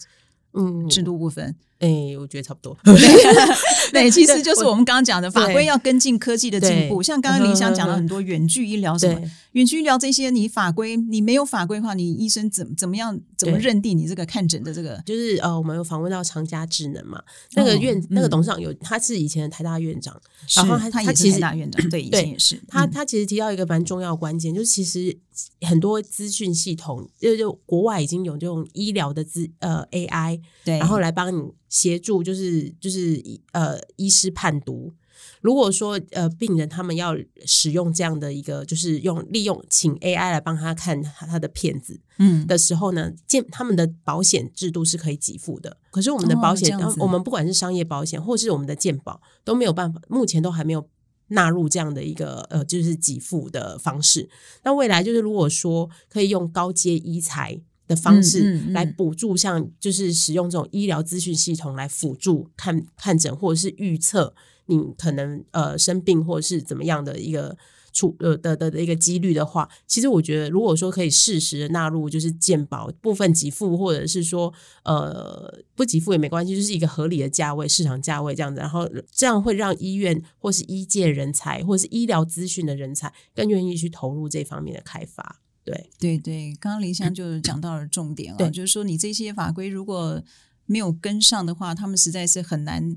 [0.53, 1.55] 嗯制度部分？
[1.79, 2.77] 哎，我觉得差不多。
[3.91, 7.01] 对，其实就是我们刚刚讲的法规要跟进科技的进步。
[7.01, 15.01] 像刚刚林香讲了很多远距医疗什么对，远距医疗这些，你法规你没有法规的话，你医生怎么怎么样怎么认定你这个看诊的这个？
[15.03, 17.19] 就是呃，我们有访问到长家智能嘛，
[17.53, 20.21] 那个哦院、那个嗯董事长有，他是以前的台大院长，
[20.55, 25.17] 然后他是他也是他其实台大院长， 对，以对前也是嗯他他其实提到一个蛮重要的关键，就是其实
[25.61, 33.21] 很多资讯系统，就就国外已经有这种医疗的资呃 AI，对，然后来帮你协助，就是就是
[33.53, 34.93] 呃医师判读。
[35.41, 45.77] 如果说呃病人他们要使用这样的一个，就是用利用请 AI 来帮他看他他的片子嗯的时候呢，健他们的保险制度是可以给付的。
[45.89, 50.87] 可是我们的哦保险，我们不管是商业保险或是我们的健保都没有办法，目前都还没有
[51.29, 54.29] 纳入这样的一个呃，就是给付的方式。
[54.63, 64.33] 那未来就是如果说可以用高阶医材的方嗯式来补助，像就是使用这种医疗资讯系统来辅助看看诊或者是预测
[64.65, 67.57] 你可能呃生病或者是怎么样的一个。
[67.93, 85.41] 出呃的的的一个几率的话，其实我觉得，如果说可以适时的纳入，就是健保部分给付，或者是说呃不给付也没关系，就是一个合理的价位、市场价位这样子，然后这样会让医院或是医界人才，或是医疗资讯的人才更愿意去投入这方面的开发。
[85.65, 90.23] 对，对对，刚刚林 香就讲到了重点啊，对就是说你这些法规如果
[90.65, 92.95] 没有跟上的话，他们实在是很难。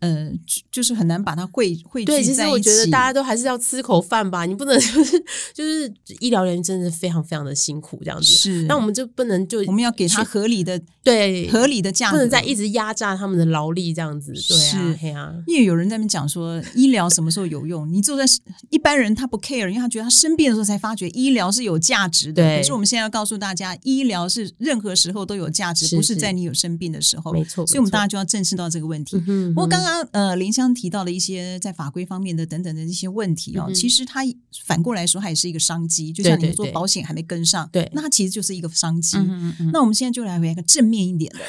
[0.00, 5.18] 呃，就就是很难把它汇汇聚对，其实我觉得大家都还是要吃口饭吧，你不能 就是
[5.54, 8.26] 就是医疗人员真的非常非常的辛苦这样子。
[8.26, 14.32] 是，那我们就不能就我们要给他合理的对合理的价格，不能再一直压榨他们的劳力这样子。
[14.32, 17.90] 对啊是，嘿啊，因为有人在那边讲说医疗什么时候有用？
[17.92, 18.24] 你坐在
[18.70, 22.42] 一般人他不 care，因为他觉得他生病的时候才发觉医疗是有价值的。
[22.42, 27.32] 对可是我们现在要告诉大家，医疗是任何时候都有价值，不是在你有生病的时候。
[27.32, 29.22] 没错，所以，我们大家家就要正视到这个问题。
[29.26, 34.20] 嗯不过，刚刚呃林香提到的一些在法规方面的等等的一些问题哦，嗯其实它
[34.64, 36.12] 反过来说，它也是一个商机。
[36.12, 39.16] 就像你说对对对保险还没跟上，对那它其实就是一个商机。
[39.16, 41.40] 嗯嗯那我们现在就来回一个正面一点的。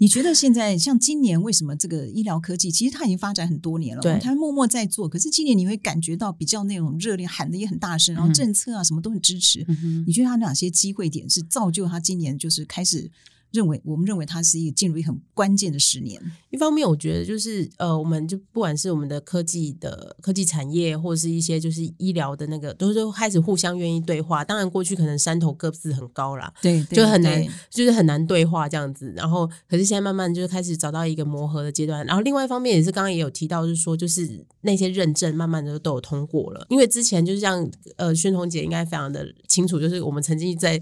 [0.00, 9.64] 你觉得现在像今年为什么这个医疗科技其实它已经发展很多年了，对它默默在做，可是今年你会感觉到比较那种热烈，喊的也很大声，然后嗯政策啊什么都很支持。
[9.66, 13.10] 嗯你觉得它哪些机会点是造就它今年就是开始
[13.52, 16.20] 认为我们认为它是一个进入一个很关键的十年？
[16.50, 24.44] 一方面，我觉得就是呃，我们就不管是我们的科技的科技产业，或者是一些就是医疗的那个，都是开始互相愿意对话。
[24.44, 29.12] 当然，过去可能山头各自很高啦，对，就很难，就是很难对话这样子。
[29.14, 32.04] 然后，可是现在慢慢就是开始找到一个磨合的阶段。
[32.06, 36.66] 然后，另外一方面也是刚刚也有提到，就是说，就是那些认证慢慢的都有通过了。
[36.70, 40.80] 因为之前就是像呃，宣彤姐应该非常的清楚，就是我们曾经在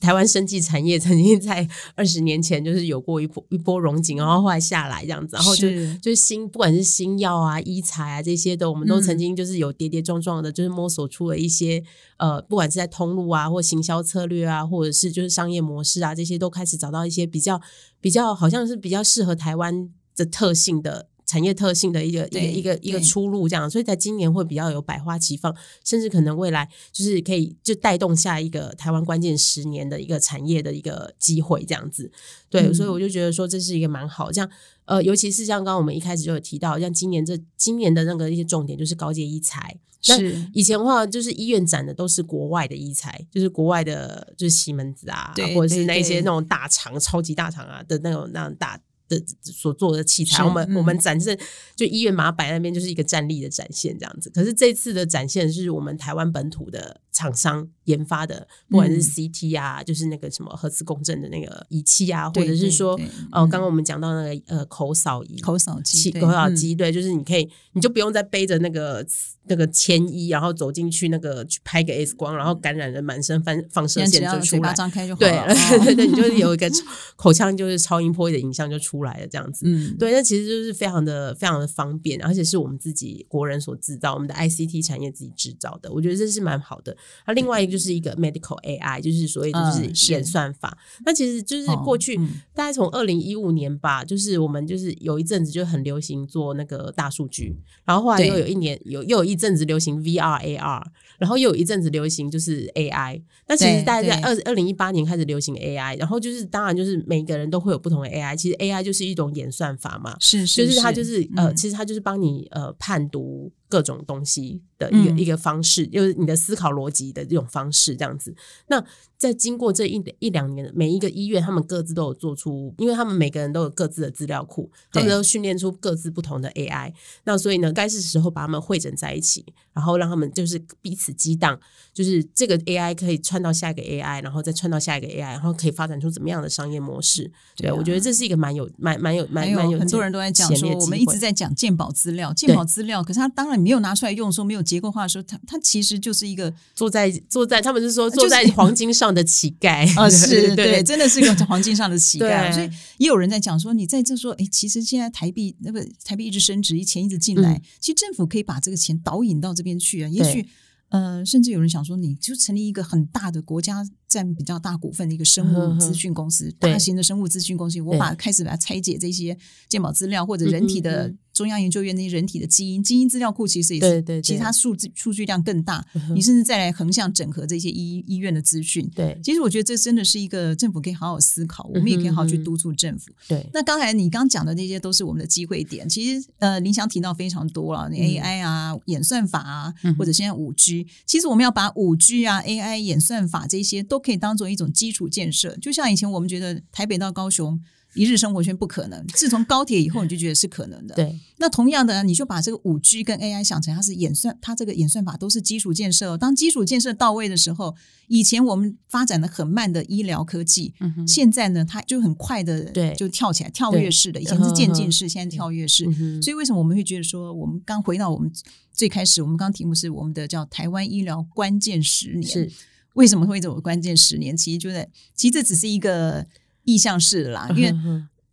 [0.00, 11.84] 台湾生技产业曾经在二十年前就是有过一波一波荣景，然后后来下来这样子，然后就就是新不管是新药啊、医材啊这些的，我们都曾经就是有跌跌撞撞的，就是摸索出了一些
[12.16, 17.60] 呃，不管是在通路啊，或行销策略啊，或者是就是商业模式啊，这些都开始找到一些比较
[18.00, 32.10] 比较好像是比较适合台湾的特性的产业特性的一个一个一个一个出路，这样，所以在今年会比较有百花齐放，甚至可能未来就是可以就带动下一个台湾关键十年的一个产业的一个机会，这样子。
[32.48, 32.74] 对，嗯。
[32.74, 34.50] 所以我就觉得说这是一个蛮好，这样
[34.86, 40.50] 呃，尤其是像刚刚我们一开始就有提到，像今年这今年的那个一些重点就是高阶医材，那是。
[40.54, 50.44] 以前的话，就是医院展的都是国外的医材，就是国外的，就是西门子啊，或者是那一些那种大厂、超级大厂啊的那种那种大的所做的器材。
[50.44, 51.38] 我们、嗯我们展示
[51.74, 54.30] 就医院把它摆那边，就是一个站立的展现这样子。
[54.30, 69.04] 可是这次的展现是我们台湾本土的厂商研发的，不管是嗯 CT 啊，就是那个什么核磁共振的那个仪器啊，或者是说对呃，嗯刚刚我们讲到那个呃口扫仪、口扫机口扫嗯机，对，就是你可以，你就不用再背着那个
[69.48, 74.72] 那个铅衣，然后走进去那个去拍个 X 光，然后感染人满身放放射线就出来。
[74.74, 75.46] 张开就好对了。
[75.84, 76.70] 对 对，哦你就是有一个
[77.16, 79.64] 口腔就是超音波的影像就出来了，这样子。
[79.66, 86.96] 嗯，对，那其实就是非常的非常的方便，而且是我们自己国人所制造，我们的 ICT 产业自己制造的，我觉得这是蛮好的。
[87.26, 89.94] 那另外一个就是一个 medical AI，就是所谓就嗯是。
[89.94, 90.76] 是演算法。
[91.04, 92.28] 那其实就是哦过去、嗯。
[92.54, 100.82] 大概从二零一五年吧，就是我们就是有一阵子就很流行做那个大数据，然后后来又有一年有又有一阵子流行 VR AR，
[101.18, 103.22] 然后又有一阵子流行就是 AI。
[103.46, 111.18] 那其实大概在二二零一八年开始流行 AI，然后就是当然就是每个人都会有不同的 AI，其实 AI 就是一种演算法嘛，是是，就是它就是。
[111.36, 111.56] 呃，嗯。
[111.56, 118.34] 其实它就是帮你呃判读各种东西的一个、嗯一个方式，就是你的思考逻辑的这种方式这样子。
[118.68, 118.82] 那
[119.16, 126.92] 在经过这一一两年，每一个医院他们各自都有做出，因为他们每个人都有各自的资料库，他们都训练出各自不同的 AI。
[127.24, 131.58] 那所以呢，该是时候把他们汇整在一起，然后让他们就是彼此激荡，
[131.92, 137.28] 就是这个 AI 可以串到下一个 AI，然后再串到下一个 AI，然后可以发展出怎么样的商业模式。
[137.56, 149.86] 对我觉得这是一个蛮有蛮蛮有蛮蛮有很多人都在讲说，我们一直在讲鉴宝资料，鉴宝资料，可是他当然没有拿出来用的时候，没有结构化的时候，它它其实就是一个坐在坐在，他们是说坐在黄金上的乞丐。
[149.98, 152.52] 啊， 是对对，真的是一个黄金上的乞丐。
[152.52, 157.62] 所以也有人在讲说，你在这说，哎，其实现在台币那个台币一直升值，钱一直进来，嗯。
[157.80, 160.08] 其实政府可以把这个钱导引到这边去啊。
[160.08, 160.46] 也许
[160.90, 166.72] 呃，甚至有人想说，你就成立一个很大的国家占比较大股份的一个生物资讯公司，对。
[166.72, 169.36] 大型的生物资讯公司，我把开始把它拆解这些
[169.68, 178.84] 鉴宝资料或者人体嗯的嗯中央研究院那些人体的基因基因资料库，其实也是对对对其实它数字数据量更大，嗯你甚至再来横向整合这些医医院的资讯。
[178.92, 179.16] 对。
[179.22, 183.12] 其实我觉得这真的是一个政府可以好好思考，我们也可以好好去督促政府。
[183.28, 183.46] 对。
[183.54, 195.56] 那刚才你刚讲的那些都是我们的机会点，其实呃，林翔提到非常多了，你 AI 啊、演算法啊，嗯或者现在五 G，其实我们要把五 G 啊、AI、演算法这些都可以当做一种基础建设。
[195.58, 197.60] 就像以前我们觉得台北到高雄
[197.98, 200.94] 一日生活圈不可能，自从高铁以后，你就觉得是可能的。
[200.94, 201.18] 对。
[201.38, 206.18] 那同样的，你就把这个五 G 跟 AI 想成它是演算，它这个演算法都是基础建设哦。
[206.18, 207.74] 当基础建设到位的时候，
[208.06, 212.94] 以前我们发展的很慢的医疗科技，嗯现在呢，它就很快的对。
[212.94, 215.86] 就跳起来，跳跃式的，以前是渐进式，现在跳跃式。
[215.86, 218.30] 嗯所以为什么我们会觉得说，我们刚回到我们
[218.72, 222.50] 最开始，我们刚刚题目是我们的叫台湾医疗关键十年，是。
[222.94, 224.36] 为什么会走关键十年？
[224.36, 226.26] 其实就在，其实这只是一个
[226.68, 227.74] 意向式的啦，因为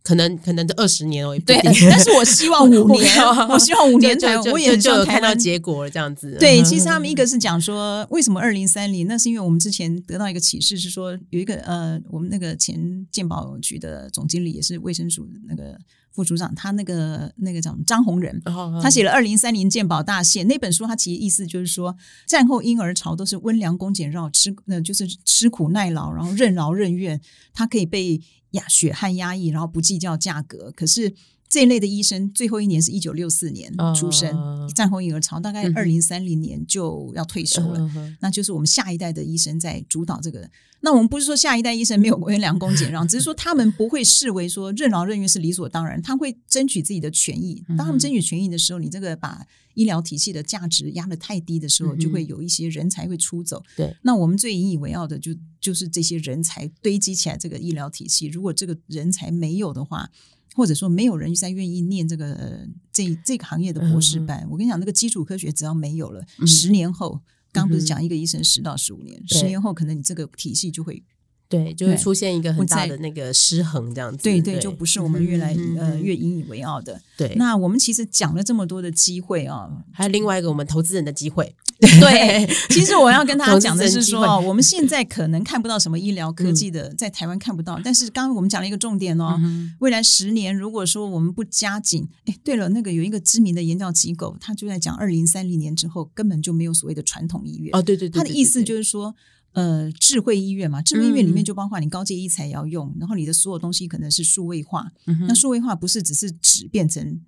[0.02, 3.04] 可能可能这二十年哦，也不对 但是我希望 五年，
[3.50, 6.36] 我希望五年才就，就我也就有看到结果了，这样子。
[6.38, 9.08] 对，嗯其实他们一个是讲说，为什么二零三零？
[9.08, 15.76] 那是因为我们之前得到一个启示，是说有一个呃，我们那个前健保局的总经理，也是卫生署的那个
[16.16, 21.94] 副组长，他那个那个叫什么张宏仁，哦他写了《二零三零鉴宝大限》那本书，他其实意思就是说，
[22.26, 27.20] 战后婴儿潮都是温良恭俭让，吃呃就是吃苦耐劳，然后任劳任怨，
[27.52, 28.18] 他可以被
[28.52, 30.72] 压血汗压抑，然后不计较价格。
[30.74, 31.12] 可是
[31.48, 37.78] 这一类的医生，最后一年是一九六四年出生，哦战后婴儿潮大概嗯二零三零年就要退休了。
[37.96, 40.48] 嗯那就是我们下一代的医生在主导这个。
[40.80, 47.64] 那我们不是说下一代医生没有温良恭俭让，只是说他们不会视为说任劳任怨是理所当然，他会争取自己的权益。
[47.68, 53.62] 当他们争取权益的时候，你这个把医疗体系的价值压得太低的时候，就会有一些人才会出走。
[53.74, 58.26] 对，那我们最引以为傲的就就是这些人才堆积起来这个医疗体系。
[58.26, 60.08] 如果这个人才没有的话，
[60.56, 66.46] 或者说没有人再愿意念这个呃这这个行业的博士班，我跟你讲，那个基础科学只要没有了，嗯。
[66.46, 67.20] 十年后，
[67.52, 69.38] 刚不是讲一个医生十到十五年，对。
[69.38, 71.04] 十年后可能你这个体系就会
[71.48, 74.22] 对，就会出现一个很大的那个失衡，这样子。
[74.22, 77.00] 对对，就不是我们越来嗯呃越引以为傲的。
[77.16, 77.34] 对。
[77.36, 87.80] 那我们其实讲了这么多的机会啊，还有另外一个我们投资人的机会，对， 其实我要跟大家讲的是说，我们现在可能看不到什么医疗科技的，在台湾看不到。
[87.84, 89.38] 但是刚刚我们讲了一个重点哦，
[89.78, 97.70] 未来十年如果说我们不加紧，哎，对了，那个有一个知名的研究机构，他就在讲二零三零年之后根本就没有所谓的传统医院。
[97.72, 99.14] 哦，对对对，他的意思就是说。
[99.56, 104.92] 呃，智慧医院嘛，智慧医院里面就包括你高阶医材也要用，然后你的所有东西可能是数位化。
[105.26, 107.18] 那数位化不是只是纸变成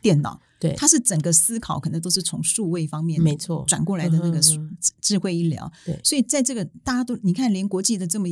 [0.00, 4.40] 电脑，对它是整个思考可能都是从数位方面没错转过来的那个
[5.02, 5.70] 智慧医疗。
[5.84, 8.26] 对所以在这个大家都你看，连国际的这么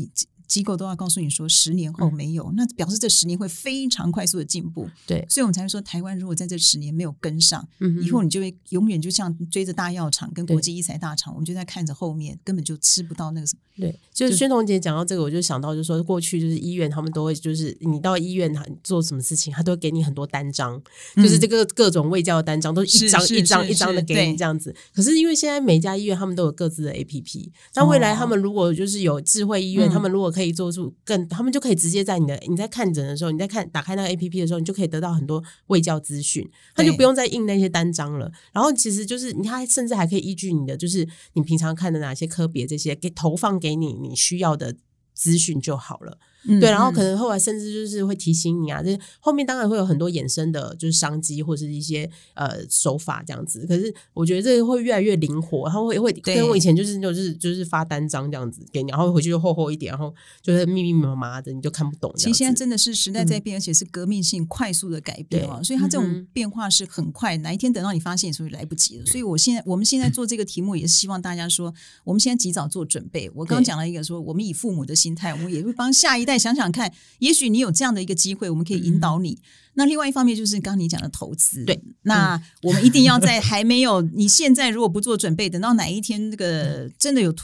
[0.52, 4.88] 机机构都要告诉你说，十年后没有，那表示这十年会非常快速的进步。
[5.08, 13.60] 对，所以我们才会说，台湾如果在这十年没有跟上，嗯以后你就会永远就像追着大药厂跟国际医材大厂，我们就在看着后面，根本就吃不到那个什么。
[13.74, 20.80] 对，就是宣彤姐讲到这个，我就想到，就是说过去就是医院他们都会，就是你到医院他做什么事情，他都会给你很多单张，
[21.16, 24.72] 就是这个各种卫教的单张，都是一张一张一张的给你这样子。
[24.94, 29.92] 可是因为现在每家医院他们都有各自的 APP，那未来他们如果就是有智慧医院，嗯。
[29.92, 38.32] 他们如果可以做出更，他们就可以直接在你的你在看诊的时候，你在看打开那个 APP 的时候，你就可以得到很多卫教资讯，他就不用再印那些单张了。
[38.52, 44.74] 然后其实就是你还甚至还可以依据你的就是你平常看的哪些科别这些，给投放给你你需要的
[45.12, 46.18] 资讯就好了。
[46.44, 53.66] 嗯对，然后可嗯能后来甚至就是会提醒你啊，这后面当然会有很多衍生的，就是商机或者是一些呃手法这样子。
[53.66, 62.24] 可是我觉得这个会越来越灵活，然后会会对跟我以前就是就是就是发单张这样子给你，然后回去就厚厚一点，然后就是密密麻麻的，你就看不懂其。
[62.24, 69.06] 实现在真的是时代在变，而且是革命性快速的改变啊，所以它这种变化是很快，哪一天等到你发现所以来不及了。
[69.06, 71.72] 所以我现在我们现在做这个题目，也是希望大家说，
[72.04, 73.30] 我们现在及早做准备。
[73.34, 79.38] 我刚刚讲了一个说，我们以父母的心态，我们也会帮下一代想想看，也许你有这样的一个机会，我们可以引导你。
[79.74, 87.34] 那另外一方面就是刚刚你讲的投资，对，那我们一定要在还没有你现在如果不做准备，等到哪一天那个真的有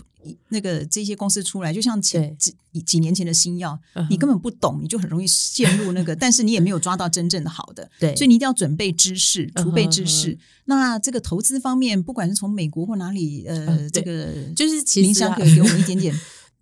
[0.48, 3.78] 那个这些公司出来，就像前几几年前的新药，
[4.10, 8.14] 你根本不懂，你就很容易陷入那个，但是你也没有抓到真正的好的，对。
[8.14, 10.32] 所以你一定要准备知识，储备知识。
[10.32, 16.14] 嗯那这个投资方面，不管是从美国或哪里，呃，这个就是其林实啊香可以给我们一点点，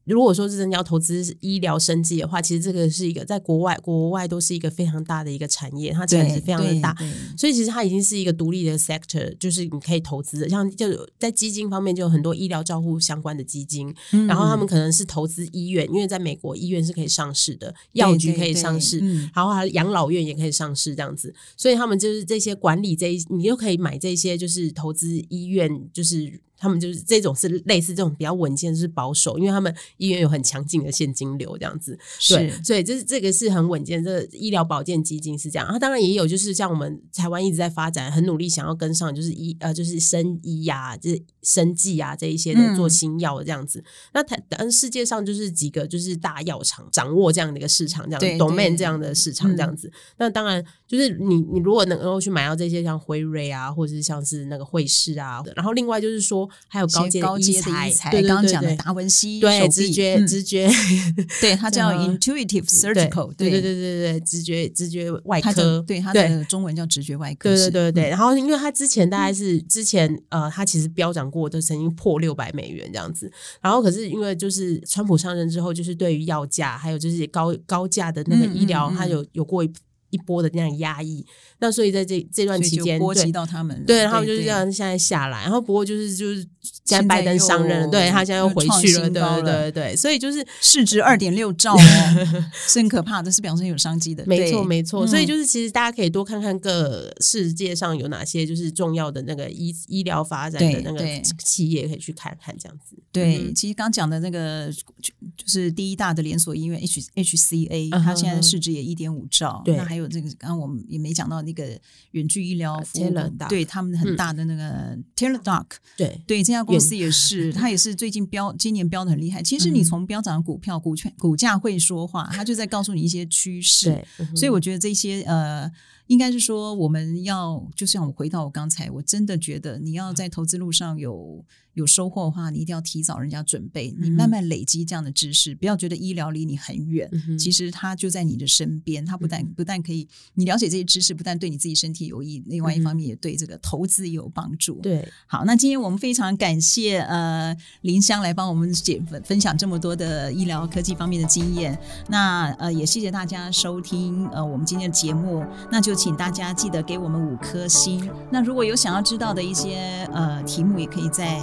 [0.07, 6.96] 如果说是真的要投资医疗生计的话，其实这个是一个在国外国外都是一个非常大的一个产业，它产值非常的大。
[7.36, 19.30] 所以其实它已经是一个独立的 sector，就是你可以投资的，像就有在基金方面就有很多医疗照护相关的基金，对然后他们可能是投资医院，因为在美国医院是可以上市的，药局可以上市，对对嗯。
[19.34, 31.98] 然后还有养老院也可以上市这样子，所以他们就是这些管理这一，你就可以买这些就是投资医院，就是他们就是这种是类似这种比较稳健，就是保守，因为他们医院有很强劲的现金流这样子，
[32.28, 35.68] 对，所以这这个是很稳健，这个医疗保健基金是这样。
[35.70, 43.82] 它当然也有，就是像我们台湾一直在发展，很努力想要跟上，就是医呃，就是生医呀、就是生技啊这一些的嗯做新药的这样子。
[44.14, 49.90] 那台嗯世界上就是几个就是大药厂掌握这样的一个市场，这样对 domain 这样的市场嗯这样子。
[50.18, 60.70] 那当然就是你你如果能够去买到这些像辉瑞啊，或者是像是那个惠氏啊，然后另外就是说还有高阶高阶的，医材，对对刚刚讲的达文西对直觉、嗯直觉。
[61.40, 68.11] 对，他叫 intuitive 对 surgical，对对对对对，直觉直觉外科，对他的中文叫直觉外科对是，对对对。
[68.11, 73.30] 嗯然后因为他之前大概是之前呃，他其实飙涨过，都曾经破六百美元这样子。
[73.61, 79.70] 然后可是因为就是川普上任之后，就是对于药价还有就是高高价的那个医疗，他有有过一
[80.11, 81.24] 一波的那样压抑。
[81.59, 86.46] 那所以在这这段期间，波及到他们了，对，然后就是这样现在下来，然后不过就是就是
[86.84, 91.80] 现在拜登上任了，对他现在又回去了，对对对对，所以就是市值二点六兆哦，
[92.68, 94.22] 是很可怕的，是表示有商机的。
[94.26, 95.07] 没错，没错。
[95.07, 102.96] 嗯所以就是，其实大家可以多看看各世界上有哪些就是重要的那个医医疗发展的那个企业，可以去看看这样子。
[103.11, 109.62] 对，嗯其实刚讲的那个就就是第一大的连锁医院 H HCA，嗯它现在市值也一点五兆。
[109.64, 111.78] 对那还有这个，刚刚我们也没讲到那个
[112.12, 115.66] 远距医疗服务 Teladoc 对他们很大的那个 Teladoc，
[115.97, 119.42] 对对这家公司也是，它也是最近标今年标的很厉害。
[119.42, 124.05] 其实你嗯从标涨的股票、股权、股价会说话，它就在告诉你一些趋势。
[124.34, 125.70] 所以我觉得这些呃
[126.07, 131.44] 应该是说，我们要就像我回到我刚才，我真的觉得你要在投资路上有
[131.74, 139.04] 有收获的话，你一定要提早人家准备，你慢慢累积这样的知识，不要觉得医疗离你很远，其实它就在你的身边。
[139.04, 144.80] 它不但不但可以你了解这些知识，不但对你自己身体有益，另外一方面也对这个投资也有帮助。
[144.80, 151.76] 对，好，那今天我们非常感谢呃林香来帮我们解分分享这么多的医疗科技方面的经验。
[152.09, 155.95] 那呃也谢谢大家收听呃我们今天的节目，那就。
[155.97, 158.09] 请大家记得给我们五颗星。
[158.30, 161.38] 那如果有想要知道的一些呃题目，也可以在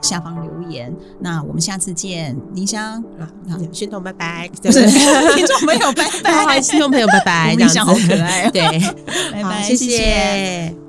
[0.00, 0.92] 下方留言。
[1.20, 3.28] 那我们下次见，林香啊，
[3.72, 8.62] 宣彤拜拜， 听众朋友拜拜，听众朋友拜拜，林香好可爱，对，
[9.32, 10.87] 拜拜，谢谢。